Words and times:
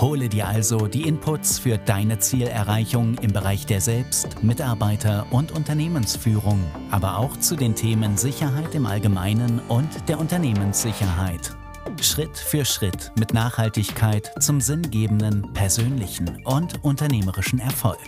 Hole 0.00 0.28
dir 0.28 0.48
also 0.48 0.88
die 0.88 1.06
Inputs 1.06 1.60
für 1.60 1.78
deine 1.78 2.18
Zielerreichung 2.18 3.16
im 3.18 3.32
Bereich 3.32 3.64
der 3.64 3.80
Selbst-, 3.80 4.42
Mitarbeiter- 4.42 5.24
und 5.30 5.52
Unternehmensführung, 5.52 6.60
aber 6.90 7.16
auch 7.18 7.36
zu 7.36 7.54
den 7.54 7.76
Themen 7.76 8.16
Sicherheit 8.16 8.74
im 8.74 8.86
Allgemeinen 8.86 9.60
und 9.68 9.88
der 10.08 10.18
Unternehmenssicherheit. 10.18 11.56
Schritt 12.02 12.36
für 12.36 12.64
Schritt 12.64 13.12
mit 13.16 13.32
Nachhaltigkeit 13.32 14.32
zum 14.42 14.60
sinngebenden, 14.60 15.52
persönlichen 15.52 16.44
und 16.44 16.82
unternehmerischen 16.82 17.60
Erfolg. 17.60 17.98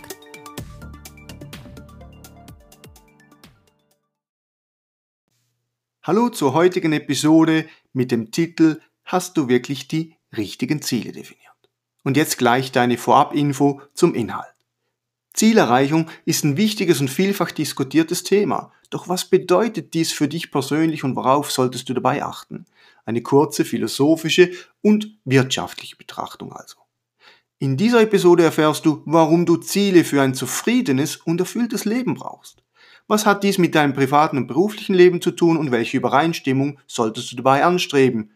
Hallo 6.03 6.29
zur 6.29 6.53
heutigen 6.53 6.91
Episode 6.91 7.65
mit 7.93 8.11
dem 8.11 8.31
Titel 8.31 8.81
Hast 9.05 9.37
du 9.37 9.47
wirklich 9.47 9.87
die 9.87 10.15
richtigen 10.35 10.81
Ziele 10.81 11.13
definiert? 11.13 11.46
Und 12.07 12.15
jetzt 12.15 12.37
gleich 12.37 12.71
deine 12.71 12.97
Vorabinfo 12.97 13.81
zum 13.93 14.15
Inhalt. 14.15 14.55
Zielerreichung 15.33 16.09
ist 16.23 16.45
ein 16.45 16.55
wichtiges 16.55 17.01
und 17.01 17.09
vielfach 17.09 17.51
diskutiertes 17.51 18.23
Thema. 18.23 18.71
Doch 18.89 19.09
was 19.09 19.25
bedeutet 19.25 19.93
dies 19.93 20.13
für 20.13 20.29
dich 20.29 20.49
persönlich 20.49 21.03
und 21.03 21.17
worauf 21.17 21.51
solltest 21.51 21.89
du 21.89 21.93
dabei 21.93 22.23
achten? 22.23 22.65
Eine 23.03 23.23
kurze 23.23 23.65
philosophische 23.65 24.51
und 24.81 25.17
wirtschaftliche 25.25 25.97
Betrachtung 25.97 26.53
also. 26.53 26.77
In 27.59 27.75
dieser 27.75 27.99
Episode 27.99 28.43
erfährst 28.45 28.85
du, 28.85 29.01
warum 29.03 29.45
du 29.45 29.57
Ziele 29.57 30.05
für 30.05 30.21
ein 30.21 30.33
zufriedenes 30.33 31.17
und 31.17 31.41
erfülltes 31.41 31.83
Leben 31.83 32.13
brauchst. 32.13 32.63
Was 33.07 33.25
hat 33.25 33.43
dies 33.43 33.57
mit 33.57 33.75
deinem 33.75 33.93
privaten 33.93 34.37
und 34.37 34.47
beruflichen 34.47 34.95
Leben 34.95 35.21
zu 35.21 35.31
tun 35.31 35.57
und 35.57 35.71
welche 35.71 35.97
Übereinstimmung 35.97 36.79
solltest 36.87 37.33
du 37.33 37.35
dabei 37.35 37.65
anstreben? 37.65 38.31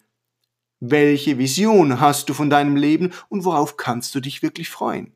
Welche 0.83 1.37
Vision 1.37 1.99
hast 1.99 2.27
du 2.27 2.33
von 2.33 2.49
deinem 2.49 2.75
Leben 2.75 3.13
und 3.29 3.45
worauf 3.45 3.77
kannst 3.77 4.15
du 4.15 4.19
dich 4.19 4.41
wirklich 4.41 4.67
freuen? 4.67 5.13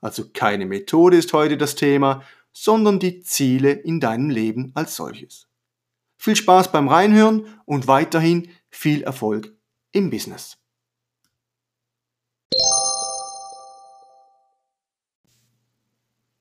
Also 0.00 0.30
keine 0.32 0.64
Methode 0.64 1.18
ist 1.18 1.34
heute 1.34 1.58
das 1.58 1.74
Thema, 1.74 2.22
sondern 2.50 2.98
die 2.98 3.20
Ziele 3.20 3.72
in 3.72 4.00
deinem 4.00 4.30
Leben 4.30 4.72
als 4.74 4.96
solches. 4.96 5.48
Viel 6.16 6.34
Spaß 6.34 6.72
beim 6.72 6.88
Reinhören 6.88 7.44
und 7.66 7.88
weiterhin 7.88 8.48
viel 8.70 9.02
Erfolg 9.02 9.52
im 9.90 10.08
Business. 10.08 10.56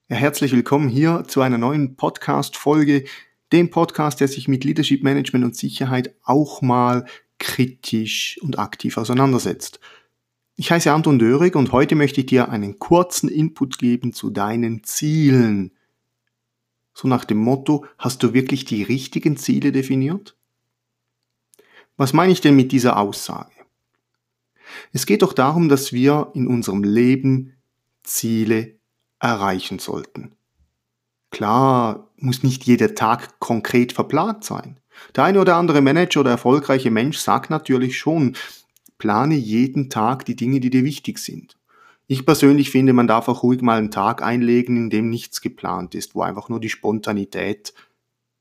Ja, 0.07 0.15
herzlich 0.15 0.53
willkommen 0.53 0.87
hier 0.87 1.25
zu 1.27 1.41
einer 1.41 1.57
neuen 1.57 1.97
Podcast-Folge, 1.97 3.03
dem 3.51 3.69
Podcast, 3.69 4.21
der 4.21 4.29
sich 4.29 4.47
mit 4.47 4.63
Leadership 4.63 5.03
Management 5.03 5.43
und 5.43 5.57
Sicherheit 5.57 6.15
auch 6.23 6.61
mal 6.61 7.05
kritisch 7.41 8.39
und 8.41 8.59
aktiv 8.59 8.97
auseinandersetzt. 8.97 9.79
Ich 10.55 10.71
heiße 10.71 10.91
Anton 10.93 11.17
Dörig 11.19 11.55
und 11.55 11.71
heute 11.71 11.95
möchte 11.95 12.21
ich 12.21 12.27
dir 12.27 12.49
einen 12.49 12.77
kurzen 12.77 13.27
Input 13.27 13.79
geben 13.79 14.13
zu 14.13 14.29
deinen 14.29 14.83
Zielen. 14.83 15.71
So 16.93 17.07
nach 17.07 17.25
dem 17.25 17.39
Motto, 17.39 17.85
hast 17.97 18.21
du 18.21 18.33
wirklich 18.33 18.63
die 18.65 18.83
richtigen 18.83 19.37
Ziele 19.37 19.71
definiert? 19.71 20.37
Was 21.97 22.13
meine 22.13 22.31
ich 22.31 22.41
denn 22.41 22.55
mit 22.55 22.71
dieser 22.71 22.97
Aussage? 22.97 23.51
Es 24.93 25.05
geht 25.05 25.23
doch 25.23 25.33
darum, 25.33 25.67
dass 25.67 25.93
wir 25.93 26.31
in 26.35 26.47
unserem 26.47 26.83
Leben 26.83 27.53
Ziele 28.03 28.75
erreichen 29.19 29.79
sollten. 29.79 30.35
Klar, 31.31 32.11
muss 32.17 32.43
nicht 32.43 32.65
jeder 32.65 32.93
Tag 32.93 33.39
konkret 33.39 33.93
verplant 33.93 34.43
sein. 34.43 34.80
Der 35.15 35.23
eine 35.25 35.39
oder 35.39 35.55
andere 35.55 35.81
Manager 35.81 36.21
oder 36.21 36.31
erfolgreiche 36.31 36.91
Mensch 36.91 37.17
sagt 37.17 37.49
natürlich 37.49 37.97
schon, 37.97 38.35
plane 38.97 39.35
jeden 39.35 39.89
Tag 39.89 40.25
die 40.25 40.35
Dinge, 40.35 40.59
die 40.59 40.69
dir 40.69 40.83
wichtig 40.83 41.19
sind. 41.19 41.57
Ich 42.07 42.25
persönlich 42.25 42.71
finde, 42.71 42.93
man 42.93 43.07
darf 43.07 43.29
auch 43.29 43.41
ruhig 43.41 43.61
mal 43.61 43.77
einen 43.77 43.89
Tag 43.89 44.21
einlegen, 44.21 44.75
in 44.75 44.89
dem 44.89 45.09
nichts 45.09 45.41
geplant 45.41 45.95
ist, 45.95 46.13
wo 46.13 46.21
einfach 46.21 46.49
nur 46.49 46.59
die 46.59 46.69
Spontanität 46.69 47.73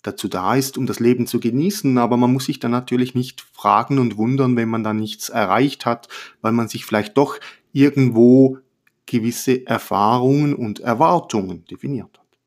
dazu 0.03 0.28
da 0.28 0.54
ist, 0.54 0.76
um 0.76 0.87
das 0.87 1.00
Leben 1.00 1.26
zu 1.26 1.41
genießen, 1.41 1.98
aber 1.98 2.16
man 2.16 2.32
muss 2.32 2.47
sich 2.47 2.59
dann 2.59 2.71
natürlich 2.71 3.15
nicht 3.15 3.42
fragen 3.53 3.98
und 3.98 4.16
wundern, 4.16 4.56
wenn 4.56 4.69
man 4.69 4.82
dann 4.82 4.97
nichts 4.97 5.28
erreicht 5.28 5.87
hat, 5.87 6.09
weil 6.41 6.53
man 6.53 6.69
sich 6.69 6.84
vielleicht 6.84 7.16
doch 7.16 7.38
irgendwo 7.72 8.59
gewisse 9.06 9.66
Erfahrungen 9.66 10.54
und 10.54 10.81
Erwartungen 10.81 11.65
definiert 11.66 12.19
hat. 12.19 12.38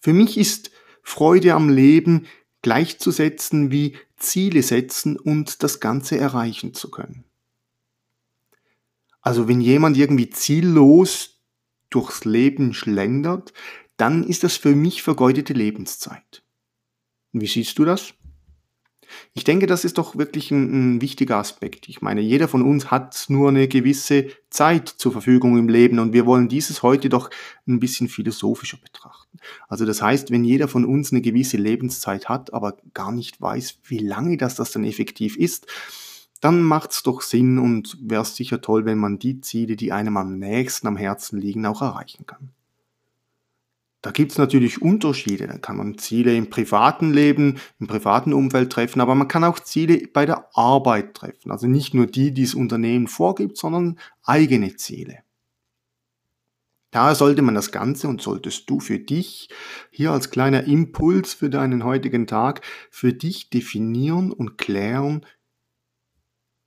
Für 0.00 0.12
mich 0.12 0.38
ist 0.38 0.69
Freude 1.10 1.54
am 1.54 1.68
Leben 1.68 2.28
gleichzusetzen 2.62 3.72
wie 3.72 3.96
Ziele 4.16 4.62
setzen 4.62 5.16
und 5.18 5.64
das 5.64 5.80
Ganze 5.80 6.16
erreichen 6.18 6.72
zu 6.72 6.88
können. 6.88 7.24
Also 9.20 9.48
wenn 9.48 9.60
jemand 9.60 9.96
irgendwie 9.96 10.30
ziellos 10.30 11.42
durchs 11.90 12.24
Leben 12.24 12.74
schlendert, 12.74 13.52
dann 13.96 14.22
ist 14.22 14.44
das 14.44 14.56
für 14.56 14.76
mich 14.76 15.02
vergeudete 15.02 15.52
Lebenszeit. 15.52 16.44
Wie 17.32 17.48
siehst 17.48 17.76
du 17.80 17.84
das? 17.84 18.14
Ich 19.34 19.44
denke, 19.44 19.66
das 19.66 19.84
ist 19.84 19.98
doch 19.98 20.16
wirklich 20.16 20.50
ein, 20.50 20.96
ein, 20.96 21.00
wichtiger 21.00 21.36
Aspekt. 21.36 21.88
Ich 21.88 22.02
meine, 22.02 22.20
jeder 22.20 22.48
von 22.48 22.62
uns 22.62 22.90
hat 22.90 23.26
nur 23.28 23.48
eine 23.48 23.68
gewisse 23.68 24.26
Zeit 24.50 24.88
zur 24.88 25.12
Verfügung 25.12 25.58
im 25.58 25.68
Leben 25.68 25.98
und 25.98 26.12
wir 26.12 26.26
wollen 26.26 26.48
dieses 26.48 26.82
heute 26.82 27.08
doch 27.08 27.30
ein 27.66 27.80
bisschen 27.80 28.08
philosophischer 28.08 28.78
betrachten. 28.78 29.38
Also 29.68 29.86
das 29.86 30.02
heißt, 30.02 30.30
wenn 30.30 30.44
jeder 30.44 30.68
von 30.68 30.84
uns 30.84 31.12
eine 31.12 31.20
gewisse 31.20 31.56
Lebenszeit 31.56 32.28
hat, 32.28 32.52
aber 32.52 32.76
gar 32.94 33.12
nicht 33.12 33.40
weiß, 33.40 33.78
wie 33.84 33.98
lange 33.98 34.36
das, 34.36 34.56
das 34.56 34.72
dann 34.72 34.84
effektiv 34.84 35.36
ist, 35.36 35.66
dann 36.40 36.62
macht 36.62 36.92
es 36.92 37.02
doch 37.02 37.20
Sinn 37.20 37.58
und 37.58 37.98
wäre 38.00 38.24
sicher 38.24 38.60
toll, 38.60 38.84
wenn 38.86 38.98
man 38.98 39.18
die 39.18 39.40
Ziele, 39.40 39.76
die 39.76 39.92
einem 39.92 40.16
am 40.16 40.38
nächsten 40.38 40.86
am 40.86 40.96
Herzen 40.96 41.38
liegen, 41.38 41.66
auch 41.66 41.82
erreichen 41.82 42.26
kann. 42.26 42.50
Da 44.02 44.12
gibt 44.12 44.32
es 44.32 44.38
natürlich 44.38 44.80
Unterschiede. 44.80 45.46
Da 45.46 45.58
kann 45.58 45.76
man 45.76 45.98
Ziele 45.98 46.34
im 46.34 46.48
privaten 46.48 47.12
Leben, 47.12 47.58
im 47.78 47.86
privaten 47.86 48.32
Umfeld 48.32 48.72
treffen, 48.72 49.00
aber 49.00 49.14
man 49.14 49.28
kann 49.28 49.44
auch 49.44 49.60
Ziele 49.60 50.08
bei 50.12 50.24
der 50.24 50.48
Arbeit 50.56 51.14
treffen. 51.14 51.50
Also 51.50 51.66
nicht 51.66 51.92
nur 51.92 52.06
die, 52.06 52.32
die 52.32 52.44
das 52.44 52.54
Unternehmen 52.54 53.08
vorgibt, 53.08 53.58
sondern 53.58 53.98
eigene 54.22 54.76
Ziele. 54.76 55.18
Daher 56.92 57.14
sollte 57.14 57.42
man 57.42 57.54
das 57.54 57.70
Ganze 57.70 58.08
und 58.08 58.20
solltest 58.20 58.68
du 58.68 58.80
für 58.80 58.98
dich 58.98 59.48
hier 59.90 60.10
als 60.10 60.30
kleiner 60.30 60.64
Impuls 60.64 61.34
für 61.34 61.48
deinen 61.48 61.84
heutigen 61.84 62.26
Tag 62.26 62.62
für 62.90 63.12
dich 63.12 63.48
definieren 63.50 64.32
und 64.32 64.58
klären, 64.58 65.24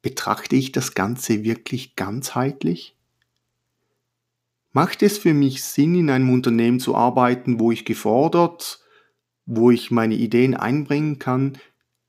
betrachte 0.02 0.56
ich 0.56 0.72
das 0.72 0.94
Ganze 0.94 1.44
wirklich 1.44 1.96
ganzheitlich? 1.96 2.96
Macht 4.74 5.04
es 5.04 5.20
für 5.20 5.36
mich 5.36 5.64
Sinn, 5.64 5.94
in 5.94 6.10
einem 6.10 6.32
Unternehmen 6.32 6.80
zu 6.80 6.96
arbeiten, 6.96 7.60
wo 7.60 7.72
ich 7.72 7.86
gefordert, 7.86 8.84
wo 9.46 9.70
ich 9.70 9.92
meine 9.92 10.16
Ideen 10.16 10.56
einbringen 10.56 11.20
kann, 11.20 11.58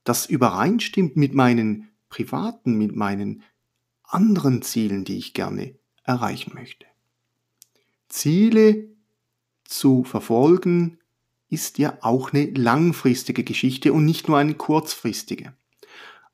das 0.03 0.25
übereinstimmt 0.25 1.15
mit 1.15 1.35
meinen 1.35 1.89
privaten, 2.09 2.75
mit 2.75 2.95
meinen 2.95 3.43
anderen 4.03 4.63
Zielen, 4.63 5.05
die 5.05 5.17
ich 5.17 5.33
gerne 5.33 5.75
erreichen 6.03 6.53
möchte? 6.55 6.87
Ziele 8.09 8.89
zu 9.63 10.03
verfolgen 10.03 10.99
ist 11.49 11.77
ja 11.77 11.97
auch 12.01 12.33
eine 12.33 12.45
langfristige 12.45 13.43
Geschichte 13.43 13.93
und 13.93 14.05
nicht 14.05 14.27
nur 14.27 14.37
eine 14.37 14.55
kurzfristige. 14.55 15.53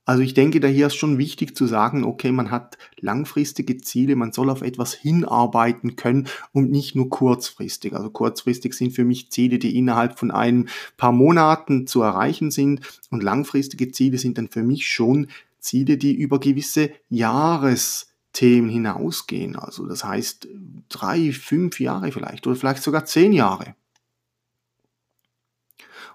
Also 0.04 0.24
ich 0.24 0.34
denke, 0.34 0.60
da 0.60 0.68
hier 0.68 0.88
ist 0.88 0.96
schon 0.96 1.20
wichtig 1.20 1.56
zu 1.56 1.68
sagen, 1.68 2.04
okay, 2.04 2.32
man 2.32 2.50
hat 2.50 2.78
langfristige 3.00 3.78
Ziele, 3.78 4.16
man 4.16 4.32
soll 4.32 4.50
auf 4.50 4.64
etwas 4.64 4.94
hinarbeiten 4.94 5.96
können 5.96 6.28
und 6.54 6.72
nicht 6.72 6.96
nur 6.96 7.10
kurzfristig. 7.10 7.94
Also 7.94 8.10
kurzfristig 8.10 8.74
sind 8.74 8.92
für 8.94 9.06
mich 9.06 9.30
Ziele, 9.32 9.60
die 9.60 9.78
innerhalb 9.78 10.18
von 10.18 10.32
ein 10.32 10.70
paar 10.98 11.12
Monaten 11.12 11.86
zu 11.86 12.02
erreichen 12.02 12.50
sind 12.50 12.82
und 13.12 13.22
langfristige 13.22 13.92
Ziele 13.92 14.18
sind 14.18 14.40
dann 14.40 14.48
für 14.48 14.64
mich 14.64 14.88
schon 14.88 15.28
Ziele, 15.60 15.98
die 15.98 16.16
über 16.16 16.40
gewisse 16.40 16.90
Jahresthemen 17.10 18.72
hinausgehen. 18.72 19.56
Also 19.56 19.86
das 19.86 20.04
heißt 20.04 20.48
drei, 20.90 21.32
fünf 21.32 21.80
Jahre 21.80 22.12
vielleicht 22.12 22.48
oder 22.48 22.56
vielleicht 22.56 22.82
sogar 22.82 23.06
zehn 23.06 23.34
Jahre. 23.34 23.76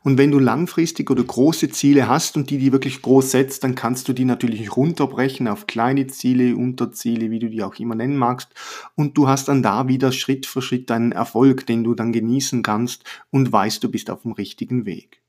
Und 0.07 0.19
wenn 0.19 0.31
du 0.31 0.39
langfristig 0.39 1.11
oder 1.11 1.25
große 1.25 1.69
Ziele 1.71 2.07
hast 2.07 2.37
und 2.37 2.49
die 2.51 2.59
die 2.59 2.71
wirklich 2.71 3.03
groß 3.03 3.33
setzt, 3.33 3.65
dann 3.65 3.75
kannst 3.75 4.07
du 4.07 4.13
die 4.13 4.25
natürlich 4.25 4.77
runterbrechen 4.77 5.49
auf 5.49 5.67
kleine 5.67 6.07
Ziele, 6.07 6.55
Unterziele, 6.55 7.33
wie 7.33 7.41
du 7.41 7.51
die 7.51 7.65
auch 7.65 7.75
immer 7.81 7.97
nennen 7.97 8.17
magst. 8.17 8.51
Und 8.95 9.19
du 9.19 9.27
hast 9.27 9.49
dann 9.49 9.65
da 9.65 9.89
wieder 9.89 10.13
Schritt 10.13 10.47
für 10.47 10.63
Schritt 10.63 10.91
deinen 10.91 11.11
Erfolg, 11.11 11.67
den 11.67 11.83
du 11.83 11.97
dann 11.97 12.13
genießen 12.13 12.63
kannst 12.63 13.03
und 13.31 13.51
weißt, 13.51 13.83
du 13.83 13.91
bist 13.91 14.09
auf 14.09 14.23
dem 14.23 14.31
richtigen 14.31 14.87
Weg. 14.87 15.25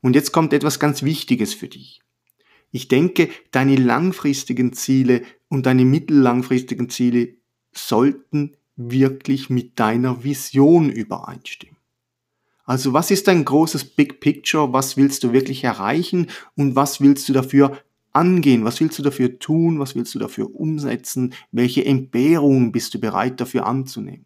Und 0.00 0.14
jetzt 0.14 0.30
kommt 0.30 0.52
etwas 0.52 0.78
ganz 0.78 1.02
Wichtiges 1.02 1.52
für 1.52 1.66
dich. 1.66 2.00
Ich 2.70 2.86
denke, 2.86 3.28
deine 3.50 3.74
langfristigen 3.74 4.72
Ziele 4.72 5.22
und 5.48 5.66
deine 5.66 5.84
mittellangfristigen 5.84 6.88
Ziele 6.90 7.34
sollten 7.72 8.56
wirklich 8.76 9.50
mit 9.50 9.80
deiner 9.80 10.22
Vision 10.22 10.90
übereinstimmen. 10.90 11.73
Also 12.64 12.92
was 12.94 13.10
ist 13.10 13.28
dein 13.28 13.44
großes 13.44 13.84
Big 13.84 14.20
Picture? 14.20 14.72
Was 14.72 14.96
willst 14.96 15.22
du 15.22 15.32
wirklich 15.32 15.64
erreichen? 15.64 16.28
Und 16.56 16.74
was 16.74 17.00
willst 17.00 17.28
du 17.28 17.32
dafür 17.32 17.78
angehen? 18.12 18.64
Was 18.64 18.80
willst 18.80 18.98
du 18.98 19.02
dafür 19.02 19.38
tun? 19.38 19.78
Was 19.78 19.94
willst 19.94 20.14
du 20.14 20.18
dafür 20.18 20.54
umsetzen? 20.54 21.34
Welche 21.52 21.84
Entbehrungen 21.84 22.72
bist 22.72 22.94
du 22.94 23.00
bereit 23.00 23.40
dafür 23.40 23.66
anzunehmen? 23.66 24.24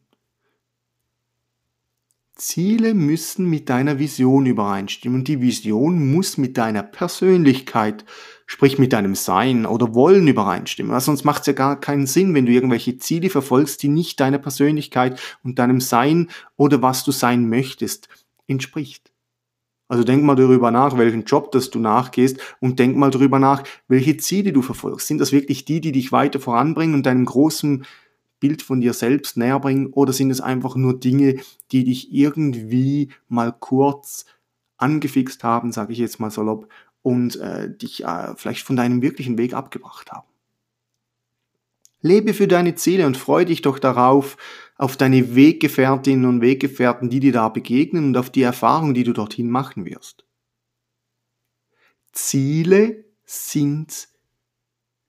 Ziele 2.36 2.94
müssen 2.94 3.50
mit 3.50 3.68
deiner 3.68 3.98
Vision 3.98 4.46
übereinstimmen 4.46 5.18
und 5.18 5.28
die 5.28 5.40
Vision 5.40 6.12
muss 6.12 6.38
mit 6.38 6.56
deiner 6.56 6.84
Persönlichkeit, 6.84 8.04
sprich 8.46 8.78
mit 8.78 8.92
deinem 8.92 9.16
Sein 9.16 9.66
oder 9.66 9.92
Wollen 9.92 10.28
übereinstimmen. 10.28 10.92
Weil 10.92 11.00
sonst 11.00 11.24
macht 11.24 11.40
es 11.40 11.48
ja 11.48 11.52
gar 11.52 11.80
keinen 11.80 12.06
Sinn, 12.06 12.34
wenn 12.34 12.46
du 12.46 12.52
irgendwelche 12.52 12.96
Ziele 12.98 13.28
verfolgst, 13.28 13.82
die 13.82 13.88
nicht 13.88 14.20
deiner 14.20 14.38
Persönlichkeit 14.38 15.20
und 15.42 15.58
deinem 15.58 15.80
Sein 15.80 16.28
oder 16.56 16.80
was 16.80 17.02
du 17.02 17.10
sein 17.10 17.48
möchtest 17.48 18.08
entspricht. 18.48 19.12
Also 19.88 20.04
denk 20.04 20.22
mal 20.22 20.36
darüber 20.36 20.70
nach, 20.70 20.98
welchen 20.98 21.24
Job 21.24 21.50
das 21.52 21.70
du 21.70 21.78
nachgehst 21.78 22.38
und 22.60 22.78
denk 22.78 22.96
mal 22.96 23.10
darüber 23.10 23.38
nach, 23.38 23.64
welche 23.88 24.18
Ziele 24.18 24.52
du 24.52 24.60
verfolgst. 24.60 25.06
Sind 25.06 25.18
das 25.18 25.32
wirklich 25.32 25.64
die, 25.64 25.80
die 25.80 25.92
dich 25.92 26.12
weiter 26.12 26.40
voranbringen 26.40 26.94
und 26.94 27.06
deinem 27.06 27.24
großen 27.24 27.86
Bild 28.38 28.62
von 28.62 28.80
dir 28.80 28.92
selbst 28.92 29.36
näher 29.36 29.58
bringen 29.60 29.88
oder 29.88 30.12
sind 30.12 30.30
es 30.30 30.40
einfach 30.40 30.76
nur 30.76 31.00
Dinge, 31.00 31.40
die 31.72 31.84
dich 31.84 32.12
irgendwie 32.12 33.08
mal 33.28 33.54
kurz 33.58 34.26
angefixt 34.76 35.42
haben, 35.42 35.72
sage 35.72 35.92
ich 35.92 35.98
jetzt 35.98 36.20
mal 36.20 36.30
salopp, 36.30 36.68
und 37.02 37.36
äh, 37.36 37.74
dich 37.74 38.04
äh, 38.04 38.34
vielleicht 38.36 38.66
von 38.66 38.76
deinem 38.76 39.00
wirklichen 39.00 39.38
Weg 39.38 39.54
abgebracht 39.54 40.12
haben? 40.12 40.28
Lebe 42.00 42.32
für 42.32 42.46
deine 42.46 42.74
Ziele 42.76 43.06
und 43.06 43.16
freu 43.16 43.44
dich 43.44 43.62
doch 43.62 43.78
darauf, 43.78 44.36
auf 44.78 44.96
deine 44.96 45.34
Weggefährtinnen 45.34 46.24
und 46.24 46.40
Weggefährten, 46.40 47.10
die 47.10 47.20
dir 47.20 47.32
da 47.32 47.48
begegnen 47.48 48.06
und 48.06 48.16
auf 48.16 48.30
die 48.30 48.42
Erfahrung, 48.42 48.94
die 48.94 49.04
du 49.04 49.12
dorthin 49.12 49.50
machen 49.50 49.84
wirst. 49.84 50.24
Ziele 52.12 53.04
sind 53.24 54.08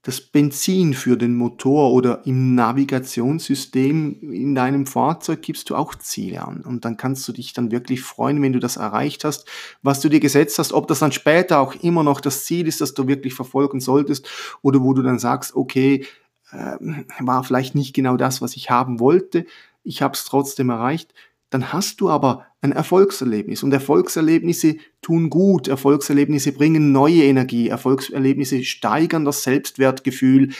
das 0.02 0.22
Benzin 0.22 0.94
für 0.94 1.18
den 1.18 1.34
Motor 1.34 1.92
oder 1.92 2.24
im 2.24 2.54
Navigationssystem 2.54 4.32
in 4.32 4.54
deinem 4.54 4.86
Fahrzeug 4.86 5.42
gibst 5.42 5.68
du 5.68 5.76
auch 5.76 5.94
Ziele 5.94 6.42
an. 6.42 6.62
Und 6.62 6.86
dann 6.86 6.96
kannst 6.96 7.28
du 7.28 7.32
dich 7.32 7.52
dann 7.52 7.70
wirklich 7.70 8.00
freuen, 8.00 8.40
wenn 8.40 8.54
du 8.54 8.60
das 8.60 8.78
erreicht 8.78 9.24
hast, 9.24 9.46
was 9.82 10.00
du 10.00 10.08
dir 10.08 10.20
gesetzt 10.20 10.58
hast, 10.58 10.72
ob 10.72 10.88
das 10.88 11.00
dann 11.00 11.12
später 11.12 11.60
auch 11.60 11.74
immer 11.74 12.02
noch 12.02 12.22
das 12.22 12.46
Ziel 12.46 12.66
ist, 12.66 12.80
das 12.80 12.94
du 12.94 13.08
wirklich 13.08 13.34
verfolgen 13.34 13.80
solltest 13.80 14.26
oder 14.62 14.80
wo 14.80 14.94
du 14.94 15.02
dann 15.02 15.18
sagst, 15.18 15.54
okay, 15.54 16.06
äh, 16.52 16.76
war 17.20 17.44
vielleicht 17.44 17.74
nicht 17.74 17.94
genau 17.94 18.16
das, 18.16 18.42
was 18.42 18.56
ich 18.56 18.70
haben 18.70 19.00
wollte, 19.00 19.46
ich 19.82 20.02
habe 20.02 20.14
es 20.14 20.24
trotzdem 20.24 20.70
erreicht, 20.70 21.14
dann 21.50 21.72
hast 21.72 22.00
du 22.00 22.08
aber 22.08 22.46
ein 22.60 22.72
Erfolgserlebnis. 22.72 23.62
Und 23.62 23.72
Erfolgserlebnisse 23.72 24.76
tun 25.02 25.30
gut, 25.30 25.68
Erfolgserlebnisse 25.68 26.52
bringen 26.52 26.92
neue 26.92 27.24
Energie, 27.24 27.68
Erfolgserlebnisse 27.68 28.62
steigern 28.62 29.24
das 29.24 29.42
Selbstwertgefühl, 29.42 30.50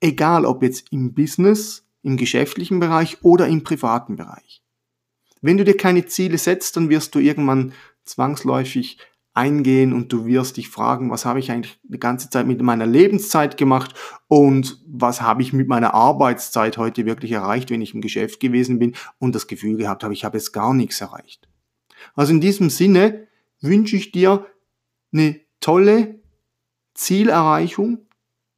egal 0.00 0.44
ob 0.44 0.62
jetzt 0.62 0.92
im 0.92 1.12
Business, 1.12 1.84
im 2.02 2.16
geschäftlichen 2.16 2.78
Bereich 2.78 3.18
oder 3.22 3.48
im 3.48 3.64
privaten 3.64 4.16
Bereich. 4.16 4.62
Wenn 5.40 5.56
du 5.56 5.64
dir 5.64 5.76
keine 5.76 6.06
Ziele 6.06 6.38
setzt, 6.38 6.76
dann 6.76 6.88
wirst 6.88 7.14
du 7.14 7.18
irgendwann 7.18 7.72
zwangsläufig 8.04 8.98
eingehen 9.38 9.92
und 9.92 10.12
du 10.12 10.26
wirst 10.26 10.56
dich 10.56 10.68
fragen, 10.68 11.10
was 11.10 11.24
habe 11.24 11.38
ich 11.38 11.52
eigentlich 11.52 11.78
die 11.84 12.00
ganze 12.00 12.28
Zeit 12.28 12.46
mit 12.48 12.60
meiner 12.60 12.86
Lebenszeit 12.86 13.56
gemacht 13.56 13.94
und 14.26 14.82
was 14.86 15.22
habe 15.22 15.42
ich 15.42 15.52
mit 15.52 15.68
meiner 15.68 15.94
Arbeitszeit 15.94 16.76
heute 16.76 17.06
wirklich 17.06 17.32
erreicht, 17.32 17.70
wenn 17.70 17.80
ich 17.80 17.94
im 17.94 18.00
Geschäft 18.00 18.40
gewesen 18.40 18.80
bin 18.80 18.94
und 19.20 19.36
das 19.36 19.46
Gefühl 19.46 19.76
gehabt 19.76 20.02
habe, 20.02 20.12
ich 20.12 20.24
habe 20.24 20.36
jetzt 20.36 20.52
gar 20.52 20.74
nichts 20.74 21.00
erreicht. 21.00 21.48
Also 22.16 22.32
in 22.32 22.40
diesem 22.40 22.68
Sinne 22.68 23.28
wünsche 23.60 23.96
ich 23.96 24.10
dir 24.10 24.44
eine 25.12 25.40
tolle 25.60 26.20
Zielerreichung, 26.94 27.98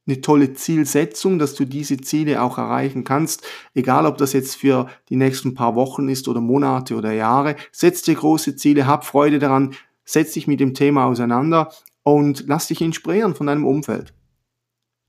eine 0.07 0.21
tolle 0.21 0.53
Zielsetzung, 0.53 1.37
dass 1.37 1.53
du 1.53 1.65
diese 1.65 1.97
Ziele 1.97 2.41
auch 2.41 2.57
erreichen 2.57 3.03
kannst, 3.03 3.43
egal 3.75 4.07
ob 4.07 4.17
das 4.17 4.33
jetzt 4.33 4.55
für 4.55 4.89
die 5.09 5.15
nächsten 5.15 5.53
paar 5.53 5.75
Wochen 5.75 6.09
ist 6.09 6.27
oder 6.27 6.41
Monate 6.41 6.95
oder 6.95 7.11
Jahre. 7.11 7.55
Setz 7.71 8.01
dir 8.01 8.15
große 8.15 8.55
Ziele, 8.55 8.87
hab 8.87 9.05
Freude 9.05 9.37
daran, 9.37 9.75
setz 10.11 10.33
dich 10.33 10.47
mit 10.47 10.59
dem 10.59 10.73
Thema 10.73 11.05
auseinander 11.05 11.71
und 12.03 12.45
lass 12.47 12.67
dich 12.67 12.81
inspirieren 12.81 13.35
von 13.35 13.47
deinem 13.47 13.65
Umfeld. 13.65 14.13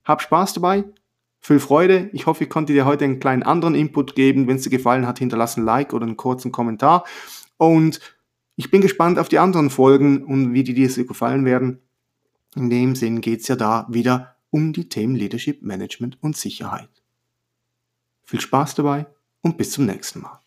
Hab 0.05 0.21
Spaß 0.21 0.53
dabei, 0.53 0.85
viel 1.39 1.59
Freude. 1.59 2.09
Ich 2.13 2.25
hoffe, 2.25 2.45
ich 2.45 2.49
konnte 2.49 2.73
dir 2.73 2.85
heute 2.85 3.05
einen 3.05 3.19
kleinen 3.19 3.43
anderen 3.43 3.75
Input 3.75 4.15
geben. 4.15 4.47
Wenn 4.47 4.57
es 4.57 4.63
dir 4.63 4.69
gefallen 4.69 5.05
hat, 5.05 5.19
hinterlass 5.19 5.57
ein 5.57 5.65
Like 5.65 5.93
oder 5.93 6.05
einen 6.05 6.17
kurzen 6.17 6.51
Kommentar. 6.51 7.05
Und 7.57 7.99
ich 8.55 8.71
bin 8.71 8.81
gespannt 8.81 9.19
auf 9.19 9.29
die 9.29 9.39
anderen 9.39 9.69
Folgen 9.69 10.23
und 10.23 10.53
wie 10.53 10.63
die 10.63 10.73
dir 10.73 10.89
so 10.89 11.05
gefallen 11.05 11.45
werden. 11.45 11.81
In 12.55 12.69
dem 12.69 12.95
Sinn 12.95 13.21
geht 13.21 13.41
es 13.41 13.47
ja 13.47 13.55
da 13.55 13.87
wieder 13.89 14.35
um 14.51 14.73
die 14.73 14.87
Themen 14.87 15.15
Leadership, 15.15 15.63
Management 15.63 16.17
und 16.21 16.37
Sicherheit. 16.37 16.89
Viel 18.23 18.39
Spaß 18.39 18.75
dabei 18.75 19.07
und 19.41 19.57
bis 19.57 19.71
zum 19.71 19.85
nächsten 19.85 20.21
Mal. 20.21 20.42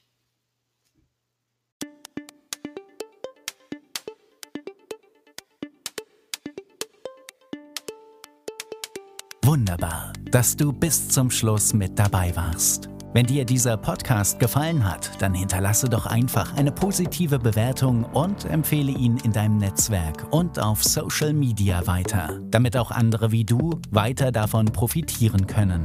Wunderbar, 9.57 10.13
dass 10.33 10.55
du 10.55 10.71
bis 10.71 11.09
zum 11.09 11.31
Schluss 11.31 11.73
mit 11.73 11.99
dabei 11.99 12.31
warst. 12.37 12.91
Wenn 13.15 13.25
dir 13.25 13.47
dieser 13.47 13.79
Podcast 13.79 14.39
gefallen 14.39 14.85
hat, 14.85 15.11
dann 15.23 15.33
hinterlasse 15.33 15.89
doch 15.89 16.05
einfach 16.05 16.55
eine 16.59 16.71
positive 16.71 17.39
Bewertung 17.39 18.05
und 18.05 18.45
empfehle 18.45 18.93
ihn 18.93 19.17
in 19.25 19.33
deinem 19.33 19.57
Netzwerk 19.57 20.31
und 20.31 20.59
auf 20.59 20.85
Social 20.85 21.33
Media 21.33 21.87
weiter, 21.87 22.39
damit 22.51 22.77
auch 22.77 22.91
andere 22.91 23.33
wie 23.33 23.47
du 23.47 23.81
weiter 23.91 24.31
davon 24.31 24.67
profitieren 24.67 25.47
können. 25.47 25.85